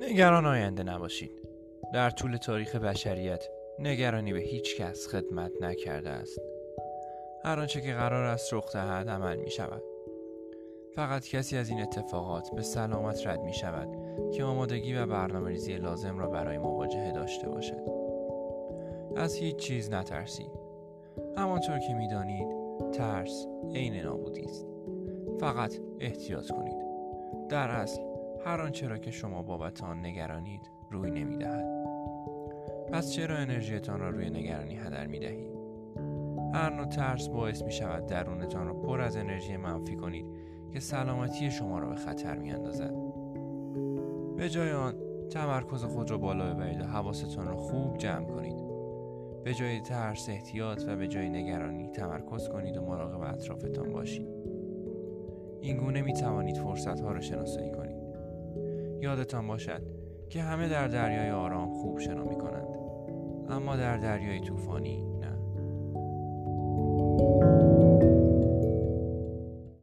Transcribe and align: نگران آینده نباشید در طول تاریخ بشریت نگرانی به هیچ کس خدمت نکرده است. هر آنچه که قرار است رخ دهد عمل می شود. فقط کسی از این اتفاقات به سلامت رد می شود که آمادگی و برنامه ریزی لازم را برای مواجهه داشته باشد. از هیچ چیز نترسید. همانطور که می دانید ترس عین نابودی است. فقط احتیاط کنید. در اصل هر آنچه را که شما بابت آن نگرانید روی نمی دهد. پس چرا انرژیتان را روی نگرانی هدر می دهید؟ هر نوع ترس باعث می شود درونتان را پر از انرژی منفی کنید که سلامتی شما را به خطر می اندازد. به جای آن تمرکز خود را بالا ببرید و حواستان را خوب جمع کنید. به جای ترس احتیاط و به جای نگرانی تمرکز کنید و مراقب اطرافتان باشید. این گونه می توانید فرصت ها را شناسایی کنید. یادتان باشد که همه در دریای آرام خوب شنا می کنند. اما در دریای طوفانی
نگران 0.00 0.46
آینده 0.46 0.82
نباشید 0.82 1.32
در 1.94 2.10
طول 2.10 2.36
تاریخ 2.36 2.76
بشریت 2.76 3.48
نگرانی 3.78 4.32
به 4.32 4.38
هیچ 4.38 4.76
کس 4.76 5.08
خدمت 5.08 5.52
نکرده 5.60 6.10
است. 6.10 6.40
هر 7.44 7.60
آنچه 7.60 7.80
که 7.80 7.92
قرار 7.92 8.24
است 8.24 8.54
رخ 8.54 8.72
دهد 8.72 9.08
عمل 9.08 9.36
می 9.36 9.50
شود. 9.50 9.82
فقط 10.94 11.26
کسی 11.28 11.56
از 11.56 11.68
این 11.68 11.82
اتفاقات 11.82 12.50
به 12.54 12.62
سلامت 12.62 13.26
رد 13.26 13.40
می 13.40 13.54
شود 13.54 13.88
که 14.32 14.44
آمادگی 14.44 14.94
و 14.94 15.06
برنامه 15.06 15.50
ریزی 15.50 15.76
لازم 15.76 16.18
را 16.18 16.28
برای 16.28 16.58
مواجهه 16.58 17.12
داشته 17.12 17.48
باشد. 17.48 17.82
از 19.16 19.34
هیچ 19.34 19.56
چیز 19.56 19.90
نترسید. 19.90 20.50
همانطور 21.36 21.78
که 21.78 21.94
می 21.94 22.08
دانید 22.08 22.48
ترس 22.92 23.46
عین 23.74 23.94
نابودی 23.94 24.44
است. 24.44 24.66
فقط 25.40 25.74
احتیاط 26.00 26.50
کنید. 26.50 26.76
در 27.48 27.70
اصل 27.70 28.15
هر 28.46 28.60
آنچه 28.60 28.88
را 28.88 28.98
که 28.98 29.10
شما 29.10 29.42
بابت 29.42 29.82
آن 29.82 30.06
نگرانید 30.06 30.70
روی 30.90 31.10
نمی 31.10 31.36
دهد. 31.36 31.66
پس 32.92 33.12
چرا 33.12 33.36
انرژیتان 33.36 34.00
را 34.00 34.10
روی 34.10 34.30
نگرانی 34.30 34.76
هدر 34.76 35.06
می 35.06 35.18
دهید؟ 35.18 35.56
هر 36.54 36.74
نوع 36.74 36.86
ترس 36.86 37.28
باعث 37.28 37.62
می 37.62 37.72
شود 37.72 38.06
درونتان 38.06 38.66
را 38.66 38.74
پر 38.74 39.00
از 39.00 39.16
انرژی 39.16 39.56
منفی 39.56 39.96
کنید 39.96 40.26
که 40.72 40.80
سلامتی 40.80 41.50
شما 41.50 41.78
را 41.78 41.88
به 41.88 41.94
خطر 41.94 42.38
می 42.38 42.52
اندازد. 42.52 42.94
به 44.36 44.48
جای 44.48 44.72
آن 44.72 44.94
تمرکز 45.30 45.84
خود 45.84 46.10
را 46.10 46.18
بالا 46.18 46.54
ببرید 46.54 46.80
و 46.80 46.84
حواستان 46.84 47.46
را 47.46 47.56
خوب 47.56 47.98
جمع 47.98 48.26
کنید. 48.26 48.56
به 49.44 49.54
جای 49.54 49.80
ترس 49.80 50.28
احتیاط 50.28 50.82
و 50.88 50.96
به 50.96 51.08
جای 51.08 51.28
نگرانی 51.28 51.88
تمرکز 51.88 52.48
کنید 52.48 52.76
و 52.76 52.82
مراقب 52.82 53.34
اطرافتان 53.34 53.92
باشید. 53.92 54.28
این 55.60 55.76
گونه 55.76 56.02
می 56.02 56.12
توانید 56.12 56.56
فرصت 56.56 57.00
ها 57.00 57.12
را 57.12 57.20
شناسایی 57.20 57.70
کنید. 57.70 57.95
یادتان 59.06 59.46
باشد 59.46 59.82
که 60.30 60.42
همه 60.42 60.68
در 60.68 60.88
دریای 60.88 61.30
آرام 61.30 61.70
خوب 61.70 61.98
شنا 61.98 62.24
می 62.24 62.36
کنند. 62.36 62.68
اما 63.48 63.76
در 63.76 63.96
دریای 63.96 64.40
طوفانی 64.40 65.04